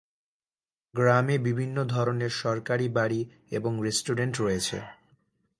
গ্রামে 0.95 1.35
বিভিন্ন 1.37 1.77
ধরনের 1.85 2.29
সরকারি 2.29 2.87
বাড়ি 2.89 3.21
এবং 3.51 3.71
রেস্টুরেন্ট 3.83 4.41
রয়েছে। 4.41 4.77